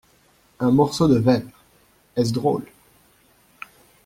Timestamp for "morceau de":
0.71-1.19